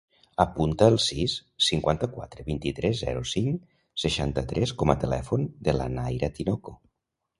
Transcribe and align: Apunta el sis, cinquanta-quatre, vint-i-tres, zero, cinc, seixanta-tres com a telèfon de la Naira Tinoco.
Apunta 0.43 0.85
el 0.91 0.95
sis, 1.07 1.35
cinquanta-quatre, 1.65 2.45
vint-i-tres, 2.49 2.97
zero, 3.03 3.21
cinc, 3.33 3.69
seixanta-tres 4.05 4.75
com 4.83 4.95
a 4.95 4.99
telèfon 5.07 5.45
de 5.69 5.77
la 5.81 5.87
Naira 5.99 6.35
Tinoco. 6.41 6.79